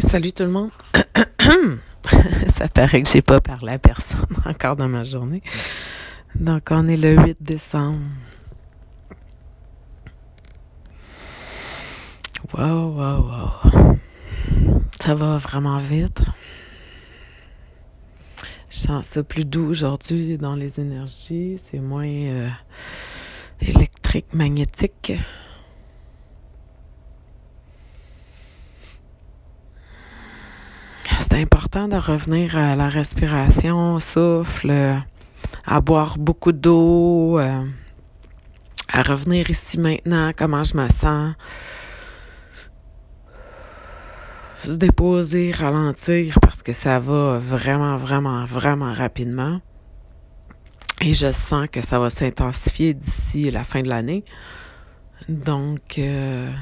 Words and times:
salut 0.00 0.32
tout 0.32 0.44
le 0.44 0.50
monde. 0.50 0.70
Ça 2.48 2.68
paraît 2.68 3.02
que 3.02 3.08
j'ai 3.08 3.22
pas 3.22 3.40
parlé 3.40 3.72
à 3.72 3.78
personne 3.78 4.26
encore 4.44 4.76
dans 4.76 4.88
ma 4.88 5.04
journée. 5.04 5.42
Donc 6.34 6.68
on 6.70 6.88
est 6.88 6.96
le 6.96 7.14
8 7.16 7.38
décembre. 7.40 8.00
Wow, 12.52 12.90
wow, 12.90 13.22
wow. 13.22 13.98
Ça 15.00 15.14
va 15.14 15.38
vraiment 15.38 15.78
vite. 15.78 16.22
Je 18.68 18.78
sens 18.78 19.06
ça 19.06 19.22
plus 19.22 19.44
doux 19.44 19.68
aujourd'hui 19.68 20.36
dans 20.36 20.54
les 20.54 20.80
énergies. 20.80 21.58
C'est 21.70 21.80
moins 21.80 22.06
euh, 22.06 22.48
électrique, 23.60 24.34
magnétique. 24.34 25.12
C'est 31.32 31.40
important 31.40 31.88
de 31.88 31.96
revenir 31.96 32.58
à 32.58 32.76
la 32.76 32.90
respiration, 32.90 33.94
au 33.94 34.00
souffle, 34.00 34.70
à 35.64 35.80
boire 35.80 36.18
beaucoup 36.18 36.52
d'eau, 36.52 37.38
euh, 37.38 37.64
à 38.92 39.02
revenir 39.02 39.48
ici 39.48 39.80
maintenant, 39.80 40.32
comment 40.36 40.62
je 40.62 40.76
me 40.76 40.86
sens. 40.90 41.32
Se 44.58 44.72
déposer, 44.72 45.52
ralentir 45.52 46.38
parce 46.38 46.62
que 46.62 46.74
ça 46.74 46.98
va 46.98 47.38
vraiment, 47.38 47.96
vraiment, 47.96 48.44
vraiment 48.44 48.92
rapidement. 48.92 49.62
Et 51.00 51.14
je 51.14 51.32
sens 51.32 51.66
que 51.72 51.80
ça 51.80 51.98
va 51.98 52.10
s'intensifier 52.10 52.92
d'ici 52.92 53.50
la 53.50 53.64
fin 53.64 53.80
de 53.80 53.88
l'année. 53.88 54.22
Donc, 55.30 55.96
euh, 55.96 56.52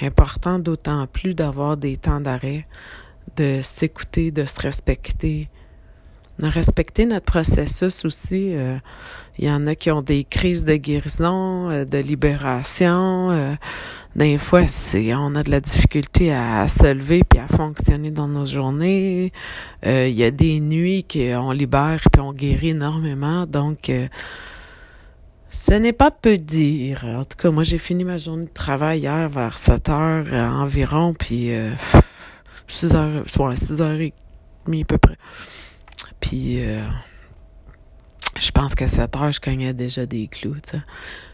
important 0.00 0.58
d'autant 0.58 1.06
plus 1.06 1.34
d'avoir 1.34 1.76
des 1.76 1.96
temps 1.96 2.20
d'arrêt 2.20 2.66
de 3.36 3.60
s'écouter, 3.62 4.30
de 4.30 4.44
se 4.44 4.60
respecter, 4.60 5.48
de 6.38 6.46
respecter 6.46 7.06
notre 7.06 7.26
processus 7.26 8.04
aussi. 8.04 8.54
Euh, 8.54 8.76
il 9.38 9.46
y 9.46 9.50
en 9.50 9.66
a 9.66 9.74
qui 9.74 9.90
ont 9.90 10.02
des 10.02 10.24
crises 10.24 10.64
de 10.64 10.74
guérison, 10.74 11.70
euh, 11.70 11.84
de 11.84 11.98
libération. 11.98 13.30
Euh, 13.30 13.54
des 14.14 14.36
fois, 14.36 14.62
on 14.94 15.34
a 15.34 15.42
de 15.42 15.50
la 15.50 15.60
difficulté 15.60 16.34
à, 16.34 16.68
se 16.68 16.92
lever 16.92 17.22
puis 17.24 17.40
à 17.40 17.48
fonctionner 17.48 18.10
dans 18.10 18.28
nos 18.28 18.44
journées. 18.44 19.32
il 19.84 20.10
y 20.10 20.22
a 20.22 20.30
des 20.30 20.60
nuits 20.60 21.06
qu'on 21.10 21.50
libère 21.52 22.00
puis 22.12 22.20
on 22.20 22.34
guérit 22.34 22.70
énormément. 22.70 23.46
Donc, 23.46 23.90
ce 25.48 25.72
n'est 25.72 25.94
pas 25.94 26.10
peu 26.10 26.36
dire. 26.36 27.06
En 27.06 27.24
tout 27.24 27.38
cas, 27.38 27.50
moi, 27.50 27.62
j'ai 27.62 27.78
fini 27.78 28.04
ma 28.04 28.18
journée 28.18 28.44
de 28.44 28.52
travail 28.52 29.00
hier 29.00 29.30
vers 29.30 29.56
7 29.56 29.88
heures 29.88 30.26
environ, 30.34 31.14
puis 31.14 31.50
6 32.68 32.94
heures, 32.94 33.28
soit 33.28 33.56
6 33.56 33.80
heures 33.80 34.00
et 34.00 34.14
demie 34.64 34.82
à 34.82 34.84
peu 34.84 34.98
près. 34.98 35.16
Puis, 36.20 36.64
euh, 36.64 36.86
je 38.40 38.50
pense 38.50 38.74
qu'à 38.74 38.88
7 38.88 39.16
heures, 39.16 39.32
je 39.32 39.40
cognais 39.40 39.74
déjà 39.74 40.06
des 40.06 40.28
clous, 40.28 40.60
tu. 40.60 40.76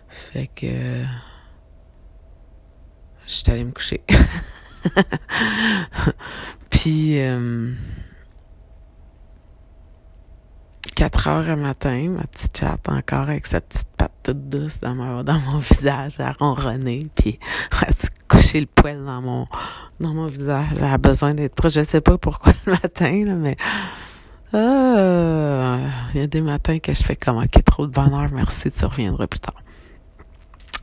Fait 0.08 0.48
que, 0.48 0.66
euh, 0.66 1.04
je 3.26 3.32
suis 3.32 3.50
allée 3.50 3.64
me 3.64 3.72
coucher. 3.72 4.02
Puis, 6.70 7.20
euh, 7.20 7.74
4 10.98 11.28
heures 11.28 11.44
le 11.44 11.56
matin, 11.56 12.08
ma 12.08 12.24
petite 12.24 12.58
chatte 12.58 12.88
encore 12.88 13.28
avec 13.28 13.46
sa 13.46 13.60
petite 13.60 13.86
patte 13.96 14.10
toute 14.24 14.48
douce 14.48 14.80
dans 14.80 14.96
mon, 14.96 15.22
visage 15.58 16.18
à 16.18 16.32
ronronner, 16.32 16.98
puis 17.14 17.38
à 17.70 17.92
se 17.92 18.08
le 18.54 18.66
poil 18.66 19.04
dans 19.04 19.20
mon 19.20 19.46
dans 20.00 20.14
mon 20.14 20.26
visage. 20.26 20.82
A 20.82 20.98
besoin 20.98 21.34
d'être 21.34 21.54
proche. 21.54 21.74
Je 21.74 21.82
sais 21.82 22.00
pas 22.00 22.18
pourquoi 22.18 22.52
le 22.66 22.72
matin, 22.72 23.24
là, 23.24 23.34
mais 23.34 23.56
euh, 24.54 25.88
il 26.14 26.20
y 26.20 26.22
a 26.22 26.26
des 26.26 26.40
matins 26.40 26.78
que 26.78 26.94
je 26.94 27.04
fais 27.04 27.16
comme 27.16 27.38
ok, 27.38 27.64
trop 27.64 27.86
de 27.86 27.92
bonheur, 27.92 28.30
merci, 28.32 28.70
tu 28.70 28.84
reviendras 28.84 29.26
plus 29.26 29.40
tard. 29.40 29.56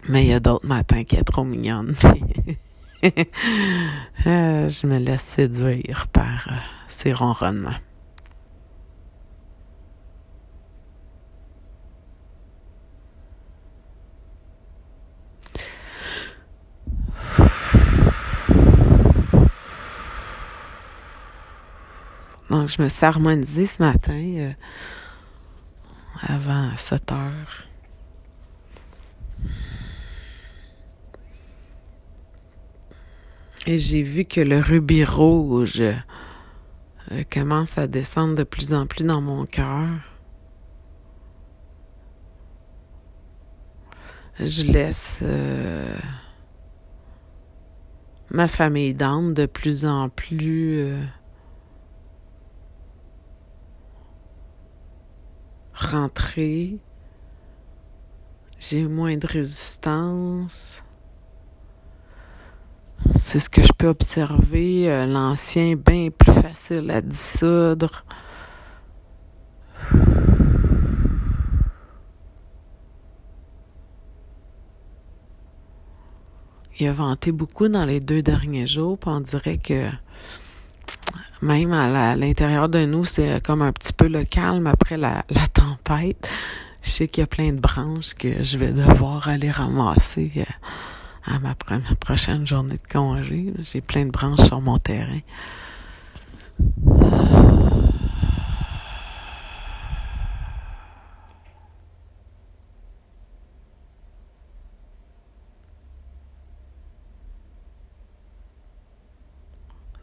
Mais 0.08 0.24
il 0.24 0.30
y 0.30 0.34
a 0.34 0.40
d'autres 0.40 0.68
matins 0.68 1.04
qui 1.04 1.16
est 1.16 1.24
trop 1.24 1.44
mignonne. 1.44 1.96
euh, 3.04 4.70
je 4.70 4.88
me 4.88 5.00
laisse 5.00 5.24
séduire 5.24 6.08
par 6.14 6.48
euh, 6.48 6.56
ces 6.88 7.12
ronronnements. 7.12 7.72
Donc, 22.56 22.70
je 22.70 22.82
me 22.82 22.88
suis 22.88 23.06
harmonisée 23.06 23.66
ce 23.66 23.84
matin 23.84 24.14
euh, 24.14 24.52
avant 26.22 26.72
7 26.78 27.12
heures. 27.12 27.68
Et 33.68 33.78
j'ai 33.78 34.04
vu 34.04 34.24
que 34.24 34.40
le 34.40 34.62
rubis 34.62 35.04
rouge 35.04 35.82
euh, 35.82 37.24
commence 37.30 37.78
à 37.78 37.88
descendre 37.88 38.36
de 38.36 38.44
plus 38.44 38.74
en 38.74 38.88
plus 38.88 39.04
dans 39.04 39.20
mon 39.20 39.46
cœur. 39.46 39.90
Je 44.40 44.64
laisse 44.64 45.20
euh, 45.24 45.98
ma 48.30 48.48
famille 48.48 48.94
d'âme 48.94 49.34
de 49.34 49.46
plus 49.46 49.86
en 49.86 50.08
plus 50.08 50.96
rentrer. 55.76 56.78
J'ai 58.60 58.88
moins 58.88 59.18
de 59.18 59.28
résistance. 59.28 60.84
C'est 63.20 63.40
ce 63.40 63.50
que 63.50 63.62
je 63.62 63.74
peux 63.78 63.88
observer. 63.88 64.90
Euh, 64.90 65.06
l'ancien, 65.06 65.76
bien 65.76 66.10
plus 66.10 66.34
facile 66.34 66.90
à 66.90 67.02
dissoudre. 67.02 68.06
Il 76.78 76.88
a 76.88 76.94
vanté 76.94 77.32
beaucoup 77.32 77.70
dans 77.70 77.86
les 77.86 78.02
deux 78.02 78.22
derniers 78.22 78.68
jours, 78.68 79.00
on 79.06 79.22
dirait 79.22 79.58
que 79.58 79.90
même 81.42 81.74
à 81.74 82.16
l'intérieur 82.16 82.70
de 82.70 82.86
nous, 82.86 83.06
c'est 83.06 83.44
comme 83.44 83.62
un 83.62 83.72
petit 83.72 83.94
peu 83.94 84.08
le 84.08 84.24
calme 84.24 84.68
après 84.68 84.98
la, 84.98 85.24
tempête. 85.54 86.28
Je 86.82 86.90
sais 86.90 87.08
qu'il 87.08 87.22
y 87.22 87.24
a 87.24 87.28
plein 87.28 87.50
de 87.50 87.60
branches 87.60 88.14
que 88.14 88.44
je 88.44 88.58
vais 88.58 88.72
devoir 88.72 89.28
aller 89.28 89.50
ramasser 89.50 90.32
euh, 90.38 90.44
à 91.26 91.40
ma, 91.40 91.56
ma 91.70 91.96
prochaine 92.00 92.46
journée 92.46 92.76
de 92.76 92.92
congé. 92.92 93.54
J'ai 93.60 93.82
plein 93.82 94.06
de 94.06 94.12
branches 94.12 94.46
sur 94.46 94.62
mon 94.62 94.78
terrain. 94.78 95.22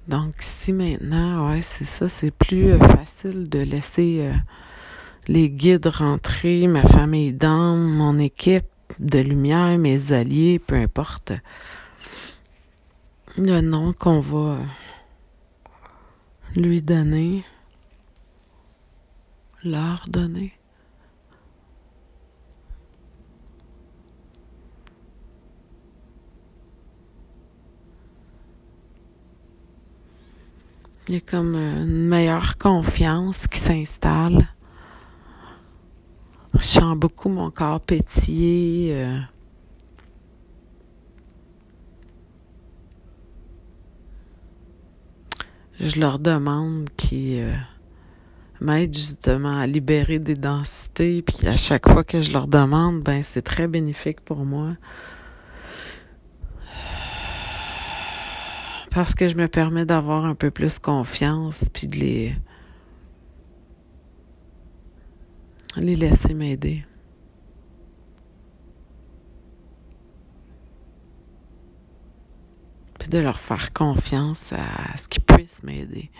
Donc 0.08 0.34
si 0.40 0.72
maintenant, 0.72 1.50
ouais, 1.50 1.62
c'est 1.62 1.84
ça, 1.84 2.08
c'est 2.08 2.32
plus 2.32 2.72
euh, 2.72 2.78
facile 2.78 3.48
de 3.48 3.60
laisser 3.60 4.18
euh, 4.22 4.32
les 5.28 5.48
guides 5.48 5.86
rentrer, 5.86 6.66
ma 6.66 6.82
famille 6.82 7.32
d'âme, 7.32 7.88
mon 7.88 8.18
équipe 8.18 8.66
de 8.98 9.20
lumière, 9.20 9.78
mes 9.78 10.12
alliés, 10.12 10.58
peu 10.58 10.74
importe 10.74 11.32
le 13.38 13.60
nom 13.60 13.92
qu'on 13.92 14.20
va 14.20 14.38
euh, 14.38 14.64
lui 16.56 16.82
donner, 16.82 17.44
leur 19.64 20.04
donner. 20.08 20.52
Il 31.08 31.14
y 31.14 31.18
a 31.18 31.20
comme 31.20 31.56
une 31.56 32.06
meilleure 32.08 32.58
confiance 32.58 33.48
qui 33.48 33.58
s'installe. 33.58 34.46
Je 36.54 36.64
sens 36.64 36.96
beaucoup 36.96 37.28
mon 37.28 37.50
corps 37.50 37.80
pétiller. 37.80 38.92
Euh. 38.94 39.18
Je 45.80 45.98
leur 45.98 46.20
demande 46.20 46.88
qu'ils 46.96 47.40
euh, 47.40 47.54
m'aident 48.60 48.94
justement 48.94 49.58
à 49.58 49.66
libérer 49.66 50.20
des 50.20 50.34
densités. 50.34 51.22
Puis 51.22 51.48
à 51.48 51.56
chaque 51.56 51.88
fois 51.88 52.04
que 52.04 52.20
je 52.20 52.32
leur 52.32 52.46
demande, 52.46 53.02
ben 53.02 53.24
c'est 53.24 53.42
très 53.42 53.66
bénéfique 53.66 54.20
pour 54.20 54.44
moi. 54.44 54.76
Parce 58.90 59.14
que 59.14 59.28
je 59.28 59.36
me 59.36 59.48
permets 59.48 59.86
d'avoir 59.86 60.24
un 60.24 60.34
peu 60.34 60.50
plus 60.50 60.78
confiance, 60.78 61.68
puis 61.72 61.86
de 61.86 61.96
les, 61.96 62.34
les 65.76 65.96
laisser 65.96 66.34
m'aider. 66.34 66.84
Puis 72.98 73.08
de 73.08 73.18
leur 73.18 73.38
faire 73.38 73.72
confiance 73.72 74.52
à 74.52 74.96
ce 74.96 75.08
qu'ils 75.08 75.24
puissent 75.24 75.62
m'aider. 75.62 76.10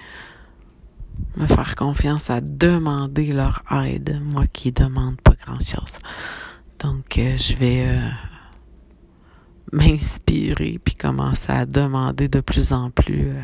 Me 1.37 1.47
faire 1.47 1.76
confiance 1.76 2.31
à 2.31 2.41
demander 2.41 3.32
leur 3.32 3.62
aide, 3.85 4.20
moi 4.23 4.47
qui 4.47 4.73
demande 4.73 5.20
pas 5.20 5.35
grand-chose. 5.47 5.99
Donc, 6.81 7.17
euh, 7.19 7.37
je 7.37 7.55
vais 7.55 7.87
euh, 7.87 8.11
m'inspirer 9.77 10.79
puis 10.83 10.95
commencer 10.95 11.51
à 11.51 11.67
demander 11.67 12.29
de 12.29 12.41
plus 12.41 12.73
en 12.73 12.91
plus 12.91 13.31
euh, 13.31 13.43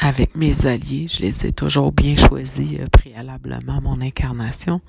avec 0.00 0.36
mes 0.36 0.66
alliés. 0.66 1.06
Je 1.08 1.22
les 1.22 1.46
ai 1.46 1.52
toujours 1.52 1.92
bien 1.92 2.16
choisis 2.16 2.74
euh, 2.80 2.86
préalablement 2.92 3.78
à 3.78 3.80
mon 3.80 4.00
incarnation. 4.00 4.80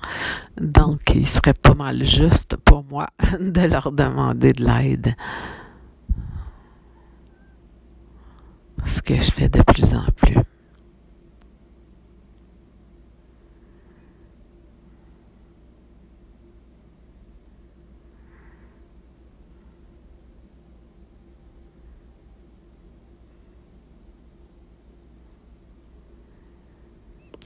Donc, 0.60 1.00
il 1.14 1.26
serait 1.26 1.54
pas 1.54 1.74
mal 1.74 2.04
juste 2.04 2.56
pour 2.56 2.84
moi 2.84 3.08
de 3.40 3.60
leur 3.62 3.92
demander 3.92 4.52
de 4.52 4.64
l'aide. 4.64 5.14
Ce 8.86 9.02
que 9.02 9.14
je 9.14 9.30
fais 9.30 9.48
de 9.48 9.62
plus 9.62 9.94
en 9.94 10.06
plus. 10.16 10.39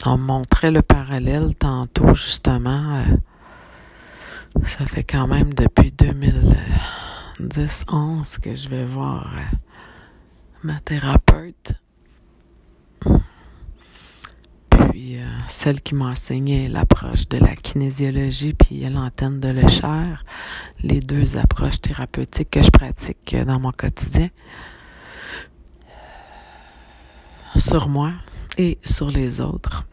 On 0.06 0.18
montrait 0.18 0.70
le 0.70 0.82
parallèle 0.82 1.54
tantôt, 1.54 2.12
justement. 2.14 2.98
Euh, 2.98 3.04
ça 4.64 4.84
fait 4.84 5.02
quand 5.02 5.26
même 5.26 5.54
depuis 5.54 5.94
2010-11 7.40 8.38
que 8.38 8.54
je 8.54 8.68
vais 8.68 8.84
voir 8.84 9.32
euh, 9.34 9.40
ma 10.62 10.78
thérapeute. 10.80 11.72
Puis 14.68 15.18
euh, 15.18 15.26
celle 15.48 15.80
qui 15.80 15.94
m'a 15.94 16.08
enseigné 16.08 16.68
l'approche 16.68 17.26
de 17.28 17.38
la 17.38 17.56
kinésiologie 17.56 18.52
puis 18.52 18.80
l'antenne 18.80 19.40
de 19.40 19.48
l'échelle, 19.48 20.18
les 20.82 21.00
deux 21.00 21.38
approches 21.38 21.80
thérapeutiques 21.80 22.50
que 22.50 22.62
je 22.62 22.70
pratique 22.70 23.34
dans 23.46 23.58
mon 23.58 23.70
quotidien. 23.70 24.28
Sur 27.56 27.88
moi 27.88 28.12
et 28.58 28.78
sur 28.84 29.10
les 29.10 29.40
autres. 29.40 29.86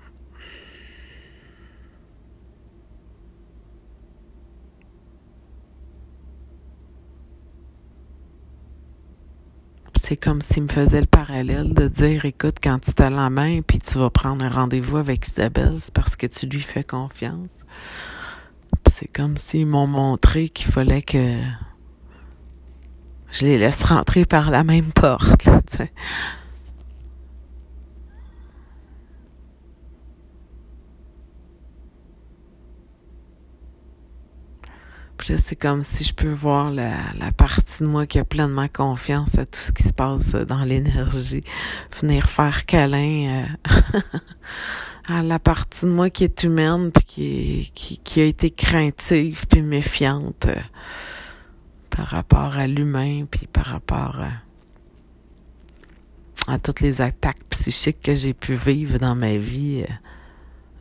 C'est 10.12 10.18
comme 10.18 10.42
s'il 10.42 10.64
me 10.64 10.68
faisait 10.68 11.00
le 11.00 11.08
parallèle 11.08 11.74
de 11.74 11.88
dire, 11.88 12.26
écoute, 12.26 12.58
quand 12.62 12.80
tu 12.80 12.92
t'as 12.92 13.10
la 13.10 13.30
main 13.30 13.62
puis 13.66 13.80
tu 13.80 13.98
vas 13.98 14.10
prendre 14.10 14.44
un 14.44 14.50
rendez-vous 14.50 14.98
avec 14.98 15.26
Isabelle, 15.26 15.78
c'est 15.80 15.94
parce 15.94 16.18
que 16.18 16.28
tu 16.28 16.48
lui 16.48 16.60
fais 16.60 16.84
confiance. 16.84 17.64
c'est 18.90 19.08
comme 19.08 19.38
s'ils 19.38 19.68
m'ont 19.68 19.88
montré 19.88 20.50
qu'il 20.50 20.70
fallait 20.70 21.02
que 21.02 21.38
je 23.32 23.46
les 23.46 23.58
laisse 23.58 23.84
rentrer 23.84 24.26
par 24.26 24.52
la 24.52 24.66
même 24.66 24.92
porte. 24.92 25.48
Là, 35.30 35.38
c'est 35.38 35.56
comme 35.56 35.84
si 35.84 36.04
je 36.04 36.14
peux 36.14 36.32
voir 36.32 36.72
la, 36.72 36.94
la, 37.20 37.32
partie 37.32 37.84
de 37.84 37.88
moi 37.88 38.08
qui 38.08 38.18
a 38.18 38.26
pleinement 38.26 38.68
confiance 38.68 39.38
à 39.38 39.46
tout 39.46 39.60
ce 39.60 39.72
qui 39.72 39.84
se 39.84 39.94
passe 39.94 40.34
dans 40.34 40.64
l'énergie. 40.64 41.44
Venir 42.00 42.30
faire 42.30 42.66
câlin 42.66 43.46
euh, 43.72 44.00
à 45.08 45.22
la 45.22 45.40
partie 45.40 45.86
de 45.86 45.92
moi 45.92 46.10
qui 46.10 46.24
est 46.24 46.44
humaine 46.44 46.92
puis 46.92 47.72
qui, 47.76 48.00
qui, 48.04 48.22
a 48.22 48.26
été 48.26 48.50
craintive 48.50 49.46
puis 49.48 49.62
méfiante 49.62 50.48
euh, 50.48 50.56
par 51.90 52.08
rapport 52.08 52.56
à 52.56 52.68
l'humain 52.68 53.26
puis 53.30 53.48
par 53.48 53.66
rapport 53.66 54.20
à, 56.48 56.60
toutes 56.60 56.82
les 56.82 57.02
attaques 57.02 57.44
psychiques 57.50 58.02
que 58.02 58.16
j'ai 58.16 58.34
pu 58.34 58.56
vivre 58.56 58.98
dans 58.98 59.16
ma 59.16 59.38
vie 59.38 59.84
euh, 59.88 59.94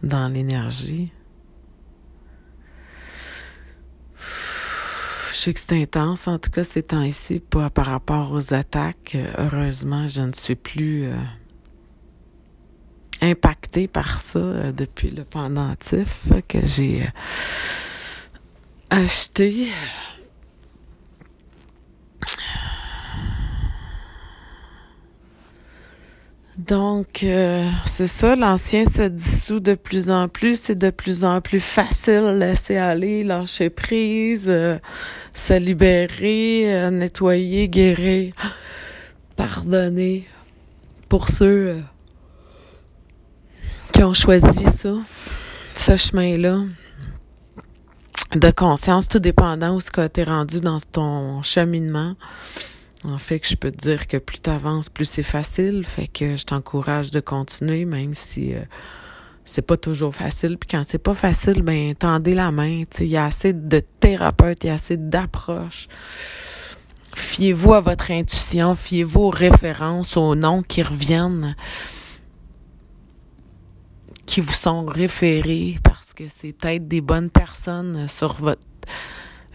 dans 0.03 0.29
l'énergie. 0.29 1.13
Je 5.30 5.30
sais 5.41 5.55
que 5.55 5.61
c'est 5.61 5.73
intense, 5.73 6.29
en 6.29 6.39
tout 6.39 6.51
cas 6.51 6.65
ces 6.65 6.83
temps-ci, 6.83 7.41
par 7.51 7.87
rapport 7.87 8.33
aux 8.33 8.53
attaques. 8.53 9.17
Heureusement, 9.39 10.07
je 10.07 10.23
ne 10.23 10.33
suis 10.33 10.55
plus 10.55 11.05
euh, 11.05 11.17
impactée 13.23 13.89
par 13.89 14.21
ça 14.21 14.39
euh, 14.39 14.73
depuis 14.73 15.11
le 15.11 15.25
pendentif 15.25 16.29
que 16.47 16.59
j'ai 16.67 17.03
euh, 17.03 17.07
acheté. 18.91 19.69
Donc, 26.67 27.23
euh, 27.23 27.67
c'est 27.87 28.07
ça, 28.07 28.37
l'ancien 28.37 28.85
se 28.85 29.09
dissout 29.09 29.61
de 29.61 29.75
plus 29.75 30.11
en 30.11 30.29
plus, 30.29 30.61
c'est 30.61 30.75
de 30.75 30.91
plus 30.91 31.25
en 31.25 31.41
plus 31.41 31.59
facile 31.59 32.37
laisser 32.39 32.77
aller, 32.77 33.25
lâcher 33.25 33.71
prise, 33.71 34.45
euh, 34.47 34.79
se 35.33 35.55
libérer, 35.55 36.65
euh, 36.67 36.91
nettoyer, 36.91 37.69
guérir, 37.69 38.35
pardonner 39.37 40.29
pour 41.09 41.31
ceux 41.31 41.81
qui 43.93 44.05
ont 44.05 44.13
choisi 44.13 44.67
ça, 44.67 44.93
ce 45.75 45.97
chemin-là 45.97 46.59
de 48.37 48.51
conscience, 48.51 49.09
tout 49.09 49.19
dépendant 49.19 49.77
où 49.77 49.81
ce 49.81 49.91
que 49.91 50.07
tu 50.09 50.21
es 50.21 50.25
rendu 50.25 50.61
dans 50.61 50.81
ton 50.93 51.41
cheminement. 51.41 52.17
En 53.05 53.19
fait, 53.19 53.47
je 53.47 53.57
peux 53.57 53.71
te 53.71 53.79
dire 53.79 54.07
que 54.07 54.19
plus 54.19 54.41
tu 54.41 54.51
avances, 54.51 54.91
plus 54.91 55.07
c'est 55.07 55.23
facile. 55.23 55.85
Fait 55.85 56.07
que 56.07 56.37
je 56.37 56.45
t'encourage 56.45 57.11
de 57.11 57.21
continuer, 57.21 57.87
même 57.87 58.13
si 58.13 58.55
euh, 58.55 58.61
c'est 59.47 59.63
pas 59.63 59.79
toujours 59.79 60.15
facile. 60.15 60.59
Puis 60.59 60.69
quand 60.71 60.83
c'est 60.85 60.99
pas 60.99 61.15
facile, 61.15 61.63
ben 61.63 61.95
tendez 61.95 62.35
la 62.35 62.51
main. 62.51 62.83
Il 62.99 63.07
y 63.07 63.17
a 63.17 63.25
assez 63.25 63.55
de 63.55 63.81
thérapeutes, 64.01 64.65
il 64.65 64.67
y 64.67 64.71
a 64.71 64.75
assez 64.75 64.99
d'approches. 64.99 65.89
Fiez-vous 67.15 67.75
à 67.75 67.81
votre 67.81 68.11
intuition, 68.11 68.75
fiez-vous 68.75 69.21
aux 69.21 69.31
références, 69.31 70.17
aux 70.17 70.35
noms 70.35 70.63
qui 70.63 70.83
reviennent, 70.83 71.57
qui 74.27 74.41
vous 74.41 74.53
sont 74.53 74.85
référés, 74.85 75.79
parce 75.83 76.15
que 76.15 76.25
c'est 76.29 76.53
peut-être 76.53 76.87
des 76.87 77.01
bonnes 77.01 77.31
personnes 77.31 78.07
sur 78.07 78.35
votre 78.35 78.63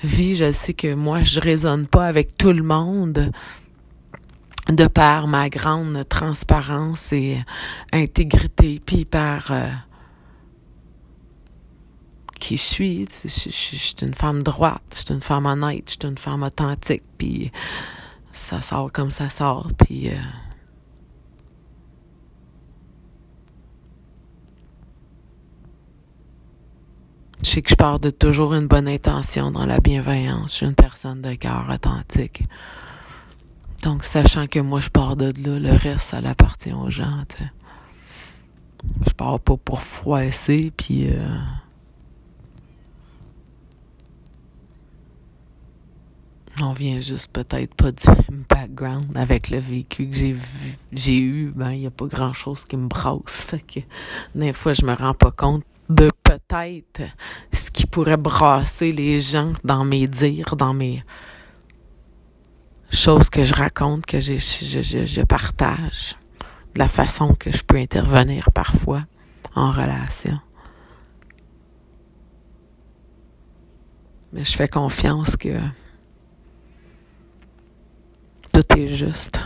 je 0.05 0.51
sais 0.51 0.73
que 0.73 0.93
moi, 0.93 1.23
je 1.23 1.39
résonne 1.39 1.87
pas 1.87 2.05
avec 2.05 2.37
tout 2.37 2.51
le 2.51 2.63
monde 2.63 3.31
de 4.69 4.87
par 4.87 5.27
ma 5.27 5.49
grande 5.49 6.07
transparence 6.07 7.13
et 7.13 7.37
intégrité, 7.93 8.81
puis 8.83 9.05
par 9.05 9.51
euh, 9.51 9.69
qui 12.39 12.57
je 12.57 12.61
suis. 12.61 13.07
Je, 13.11 13.27
suis 13.27 13.95
une 14.01 14.13
femme 14.13 14.43
droite, 14.43 14.81
je 14.91 14.97
suis 14.97 15.13
une 15.13 15.21
femme 15.21 15.45
honnête, 15.45 15.83
je 15.87 15.91
suis 15.91 16.09
une 16.09 16.17
femme 16.17 16.43
authentique, 16.43 17.03
puis 17.17 17.51
ça 18.33 18.61
sort 18.61 18.91
comme 18.91 19.11
ça 19.11 19.29
sort, 19.29 19.69
puis... 19.77 20.09
Euh, 20.09 20.15
Je 27.44 27.44
que 27.61 27.69
je 27.69 27.75
pars 27.75 27.99
de 27.99 28.09
toujours 28.09 28.53
une 28.53 28.67
bonne 28.67 28.87
intention 28.87 29.51
dans 29.51 29.65
la 29.65 29.79
bienveillance. 29.79 30.51
Je 30.51 30.55
suis 30.57 30.65
une 30.65 30.75
personne 30.75 31.21
de 31.21 31.33
cœur 31.35 31.67
authentique. 31.71 32.43
Donc, 33.83 34.03
sachant 34.03 34.47
que 34.47 34.59
moi, 34.59 34.79
je 34.79 34.89
pars 34.89 35.15
de 35.15 35.25
là, 35.25 35.59
le 35.59 35.71
reste, 35.71 36.05
ça 36.05 36.17
appartient 36.17 36.73
aux 36.73 36.89
gens, 36.89 37.23
t'sais. 37.27 37.51
Je 39.07 39.13
pars 39.13 39.39
pas 39.39 39.57
pour 39.57 39.81
froisser, 39.81 40.71
puis... 40.75 41.09
Euh, 41.09 41.27
on 46.61 46.71
vient 46.71 46.99
juste 47.01 47.31
peut-être 47.33 47.73
pas 47.75 47.91
du 47.91 48.07
même 48.07 48.45
background 48.47 49.17
avec 49.17 49.49
le 49.49 49.59
vécu 49.59 50.09
que 50.09 50.15
j'ai 50.15 50.35
j'ai 50.93 51.19
eu, 51.19 51.51
ben 51.53 51.71
il 51.71 51.81
y 51.81 51.85
a 51.85 51.91
pas 51.91 52.05
grand 52.05 52.31
chose 52.31 52.63
qui 52.63 52.77
me 52.77 52.87
brasse, 52.87 53.21
fait 53.27 53.59
que 53.59 53.79
des 54.33 54.53
fois 54.53 54.71
je 54.71 54.85
me 54.85 54.93
rends 54.93 55.13
pas 55.13 55.31
compte 55.31 55.65
de 55.89 56.09
peut-être 56.23 57.01
ce 57.53 57.71
qui 57.71 57.85
pourrait 57.85 58.17
brasser 58.17 58.91
les 58.91 59.21
gens 59.21 59.53
dans 59.63 59.85
mes 59.85 60.07
dires, 60.07 60.55
dans 60.55 60.73
mes 60.73 61.03
choses 62.91 63.29
que 63.29 63.43
je 63.43 63.53
raconte, 63.53 64.05
que 64.05 64.19
je, 64.19 64.35
je, 64.37 65.21
partage, 65.21 66.15
de 66.73 66.79
la 66.79 66.87
façon 66.87 67.35
que 67.35 67.51
je 67.51 67.63
peux 67.63 67.77
intervenir 67.77 68.51
parfois 68.51 69.03
en 69.53 69.71
relation. 69.71 70.39
Mais 74.33 74.43
je 74.43 74.55
fais 74.55 74.67
confiance 74.67 75.35
que 75.37 75.59
tout 78.51 78.77
est 78.77 78.87
juste. 78.87 79.41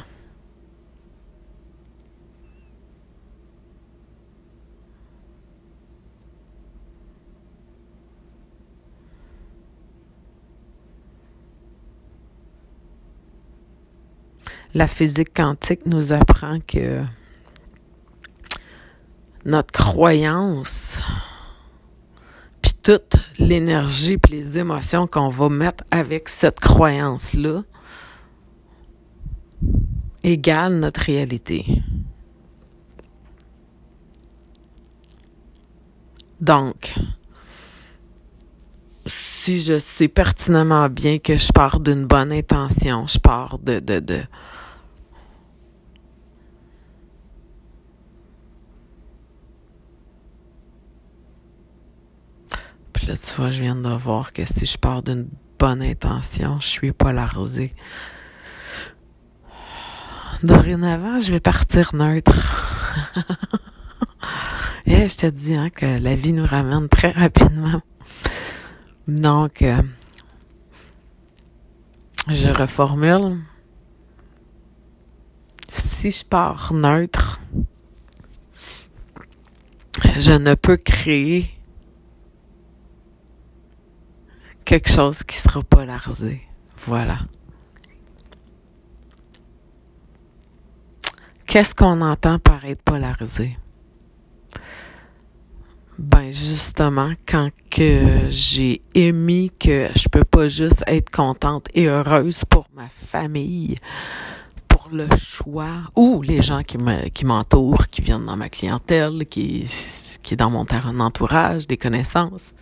La 14.75 14.88
physique 14.88 15.33
quantique 15.33 15.85
nous 15.88 16.13
apprend 16.13 16.59
que 16.59 17.03
notre 19.45 19.71
croyance, 19.71 21.01
puis 22.61 22.73
toute 22.83 23.15
l'énergie, 23.39 24.17
puis 24.17 24.33
les 24.33 24.59
émotions 24.59 25.07
qu'on 25.07 25.29
va 25.29 25.49
mettre 25.49 25.83
avec 25.89 26.29
cette 26.29 26.59
croyance-là, 26.59 27.63
égale 30.23 30.75
notre 30.79 31.01
réalité. 31.01 31.65
Donc, 36.41 36.93
si 39.07 39.61
je 39.61 39.79
sais 39.79 40.07
pertinemment 40.07 40.89
bien 40.89 41.17
que 41.17 41.35
je 41.35 41.51
pars 41.51 41.79
d'une 41.79 42.05
bonne 42.05 42.31
intention, 42.31 43.07
je 43.07 43.17
pars 43.17 43.57
de, 43.59 43.79
de, 43.79 43.99
de 43.99 44.21
Là, 53.08 53.15
tu 53.15 53.34
vois, 53.38 53.50
je 53.50 53.62
viens 53.62 53.75
de 53.75 53.89
voir 53.89 54.34
que 54.34 54.46
si 54.46 54.65
je 54.65 54.77
pars 54.77 55.01
d'une 55.01 55.27
bonne 55.58 55.82
intention, 55.82 56.60
je 56.60 56.68
suis 56.68 56.91
polarisée. 56.91 57.74
Dorénavant, 60.44 61.20
je 61.20 61.32
vais 61.32 61.39
partir 61.39 61.96
neutre. 61.96 62.34
Et 64.86 65.08
je 65.08 65.18
te 65.18 65.25
dis 65.27 65.56
hein, 65.56 65.70
que 65.70 65.86
la 65.86 66.15
vie 66.15 66.34
nous 66.34 66.46
ramène 66.46 66.89
très 66.89 67.12
rapidement. 67.12 67.82
Donc, 69.08 69.62
euh, 69.62 69.82
je 72.27 72.50
reformule. 72.50 73.39
Si 75.68 76.12
je 76.12 76.25
pars 76.25 76.74
neutre, 76.74 77.39
je 80.18 80.34
ne 80.34 80.53
peux 80.56 80.77
créer 80.77 81.53
quelque 84.69 84.91
chose 84.91 85.23
qui 85.23 85.35
sera 85.35 85.63
polarisé. 85.63 86.43
Voilà. 86.85 87.21
Qu'est-ce 91.47 91.73
qu'on 91.73 92.01
entend 92.01 92.38
par 92.38 92.63
être 92.65 92.83
polarisé? 92.83 93.53
Ben 95.97 96.31
justement, 96.31 97.13
quand 97.27 97.49
que 97.71 98.29
j'ai 98.29 98.83
émis 98.93 99.51
que 99.59 99.88
je 99.95 100.07
peux 100.07 100.23
pas 100.23 100.47
juste 100.47 100.83
être 100.85 101.09
contente 101.09 101.65
et 101.73 101.88
heureuse 101.88 102.45
pour 102.45 102.67
ma 102.75 102.89
famille, 102.89 103.73
pour 104.67 104.89
le 104.91 105.07
choix, 105.17 105.81
ou 105.95 106.21
les 106.21 106.43
gens 106.43 106.61
qui 106.61 106.77
me 106.77 107.09
qui 107.09 107.25
m'entourent, 107.25 107.88
qui 107.88 108.01
viennent 108.01 108.27
dans 108.27 108.38
ma 108.38 108.49
clientèle, 108.49 109.25
qui 109.27 109.65
qui 110.21 110.35
est 110.35 110.38
dans 110.38 110.51
mon 110.51 110.65
entourage, 110.99 111.65
des 111.65 111.77
connaissances. 111.77 112.53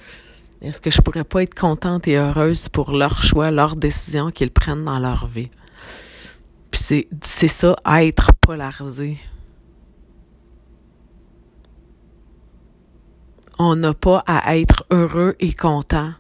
Est-ce 0.62 0.82
que 0.82 0.90
je 0.90 1.02
pourrais 1.02 1.24
pas 1.24 1.44
être 1.44 1.54
contente 1.54 2.08
et 2.08 2.18
heureuse 2.18 2.68
pour 2.70 2.92
leur 2.92 3.22
choix, 3.22 3.52
leurs 3.52 3.76
décisions 3.76 4.32
qu'ils 4.32 4.52
prennent 4.52 4.86
dans 4.86 5.00
leur 5.00 5.28
vie? 5.28 5.50
Puis 6.72 7.08
c'est 7.22 7.48
ça, 7.48 7.76
être 8.00 8.34
polarisé. 8.42 9.18
On 13.60 13.76
n'a 13.76 13.94
pas 13.94 14.24
à 14.28 14.58
être 14.58 14.86
heureux 14.92 15.36
et 15.40 15.54
content 15.54 16.14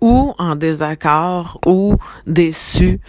ou 0.00 0.34
en 0.38 0.54
désaccord 0.54 1.60
ou 1.66 1.96
déçu. 2.26 3.00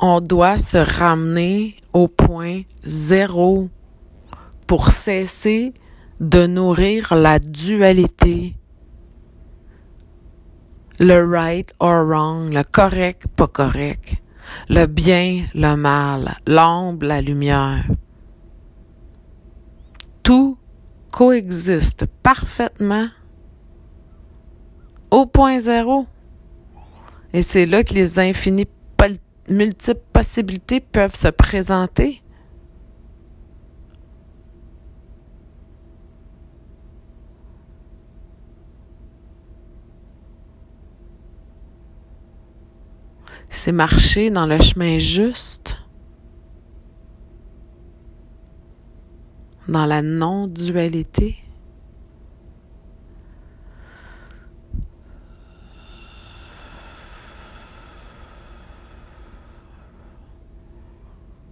On 0.00 0.20
doit 0.20 0.58
se 0.58 0.76
ramener 0.76 1.76
au 1.92 2.08
point 2.08 2.62
zéro 2.84 3.68
pour 4.66 4.88
cesser 4.88 5.72
de 6.20 6.46
nourrir 6.46 7.14
la 7.14 7.38
dualité. 7.38 8.57
Le 11.00 11.24
right 11.24 11.72
or 11.78 12.04
wrong, 12.04 12.52
le 12.52 12.64
correct, 12.64 13.26
pas 13.36 13.46
correct 13.46 14.16
le 14.68 14.86
bien, 14.86 15.46
le 15.54 15.76
mal, 15.76 16.36
l'ombre, 16.46 17.06
la 17.06 17.20
lumière. 17.20 17.84
Tout 20.22 20.58
coexiste 21.10 22.06
parfaitement 22.22 23.08
au 25.10 25.26
point 25.26 25.58
zéro. 25.58 26.06
Et 27.32 27.42
c'est 27.42 27.66
là 27.66 27.84
que 27.84 27.94
les 27.94 28.18
infinies 28.18 28.68
multiples 29.48 30.02
possibilités 30.12 30.80
peuvent 30.80 31.14
se 31.14 31.28
présenter. 31.28 32.20
C'est 43.58 43.72
marcher 43.72 44.30
dans 44.30 44.46
le 44.46 44.56
chemin 44.60 44.98
juste, 44.98 45.76
dans 49.66 49.84
la 49.84 50.00
non-dualité. 50.00 51.38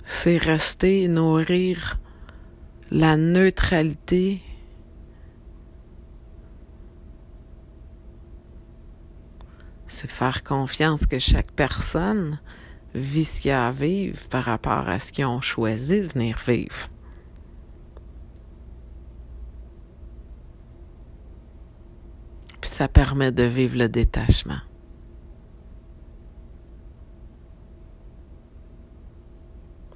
C'est 0.06 0.36
rester 0.36 1.02
et 1.02 1.08
nourrir 1.08 1.98
la 2.92 3.16
neutralité 3.16 4.45
faire 10.06 10.42
confiance 10.44 11.06
que 11.06 11.18
chaque 11.18 11.52
personne 11.52 12.40
vit 12.94 13.24
ce 13.24 13.40
qu'il 13.40 13.50
a 13.50 13.68
à 13.68 13.72
vivre 13.72 14.28
par 14.28 14.44
rapport 14.44 14.88
à 14.88 14.98
ce 14.98 15.12
qu'ils 15.12 15.26
ont 15.26 15.40
choisi 15.40 16.02
de 16.02 16.08
venir 16.08 16.38
vivre. 16.46 16.88
Puis 22.60 22.70
ça 22.70 22.88
permet 22.88 23.32
de 23.32 23.44
vivre 23.44 23.78
le 23.78 23.88
détachement. 23.88 24.60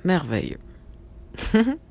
Merveilleux. 0.04 0.60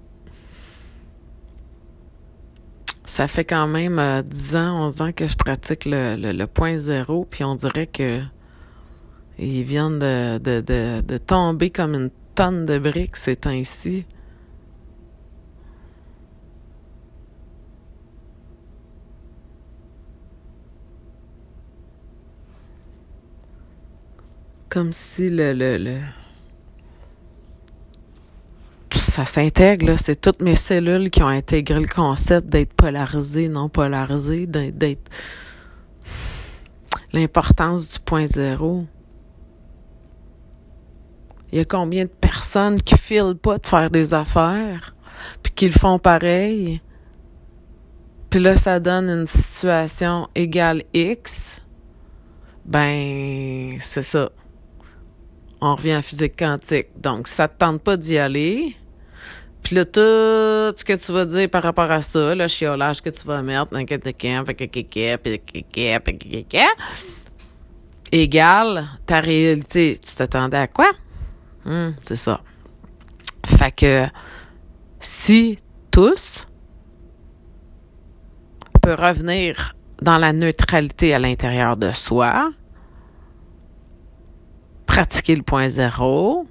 ça 3.10 3.28
fait 3.28 3.44
quand 3.44 3.68
même 3.68 3.98
euh, 3.98 4.22
10 4.22 4.56
ans, 4.56 4.86
11 4.88 5.02
ans 5.02 5.12
que 5.12 5.26
je 5.26 5.36
pratique 5.36 5.86
le, 5.86 6.16
le, 6.16 6.46
point 6.48 6.78
zéro, 6.78 7.26
puis 7.26 7.44
on 7.44 7.56
dirait 7.56 7.88
que 7.88 8.22
ils 9.40 9.64
viennent 9.64 9.98
de, 9.98 10.38
de, 10.38 11.02
de, 11.02 11.18
tomber 11.18 11.72
comme 11.72 11.96
une 11.96 12.12
tonne 12.36 12.68
de 12.68 12.78
briques 12.78 13.18
ces 13.18 13.36
temps-ci. 13.36 14.06
Comme 24.70 24.94
si 24.94 25.30
le, 25.30 25.54
le, 25.54 25.78
le 25.78 25.98
ça 29.20 29.26
s'intègre, 29.26 30.00
c'est 30.00 30.22
toutes 30.22 30.42
mes 30.42 30.56
cellules 30.56 31.10
qui 31.10 31.22
ont 31.22 31.28
intégré 31.28 31.78
le 31.78 31.88
concept 31.88 32.48
d'être 32.48 32.72
polarisé, 32.72 33.50
non 33.50 33.68
polarisé, 33.68 34.48
d'être 34.48 35.12
l'importance 37.12 37.90
du 37.90 38.00
point 38.00 38.28
zéro. 38.28 38.86
Il 41.52 41.58
y 41.58 41.62
a 41.62 41.66
combien 41.66 42.06
de 42.06 42.10
personnes 42.10 42.82
qui 42.82 42.98
filent 42.98 43.36
pas 43.36 43.58
de 43.58 43.68
faire 43.68 43.90
des 43.90 44.14
affaires, 44.14 44.96
puis 45.44 45.52
qui 45.54 45.66
le 45.66 45.78
font 45.78 46.00
pareil? 46.00 46.82
Puis 48.30 48.40
là, 48.40 48.56
ça 48.56 48.80
donne 48.80 49.10
une 49.10 49.28
situation 49.28 50.30
égale 50.34 50.84
X. 50.94 51.62
Ben, 52.64 53.76
c'est 53.82 54.04
ça. 54.04 54.30
on 55.60 55.76
revient 55.76 55.92
à 55.92 56.02
physique 56.02 56.40
quantique. 56.40 56.88
Donc, 57.02 57.28
ça 57.28 57.50
te 57.50 57.58
tente 57.58 57.82
pas 57.82 57.98
d'y 57.98 58.18
aller. 58.18 58.78
Puis 59.64 59.76
là, 59.76 59.86
tout 59.86 60.00
ce 60.00 60.84
que 60.84 60.94
tu 60.94 61.12
vas 61.12 61.26
dire 61.26 61.50
par 61.50 61.64
rapport 61.64 61.92
à 61.92 62.02
ça, 62.02 62.34
le 62.34 62.48
chiolage 62.48 63.02
que 63.02 63.10
tu 63.10 63.26
vas 63.26 63.42
mettre, 63.42 63.76
égale 68.12 68.88
ta 69.06 69.20
réalité. 69.20 70.00
Tu 70.02 70.16
t'attendais 70.16 70.58
à 70.58 70.68
quoi? 70.68 70.92
Hum, 71.66 71.96
c'est 72.02 72.16
ça. 72.16 72.42
Fait 73.46 73.72
que 73.72 74.08
si 75.00 75.60
tous 75.92 76.48
peuvent 78.82 79.00
revenir 79.00 79.76
dans 80.02 80.18
la 80.18 80.34
neutralité 80.34 81.14
à 81.14 81.20
l'intérieur 81.20 81.78
de 81.78 81.92
soi, 81.92 82.52
pratiquer 84.86 85.36
le 85.36 85.44
point 85.44 85.70
zéro, 85.70 86.48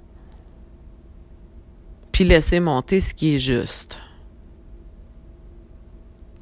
puis 2.19 2.27
laisser 2.27 2.59
monter 2.59 2.99
ce 2.99 3.13
qui 3.13 3.35
est 3.35 3.39
juste. 3.39 3.97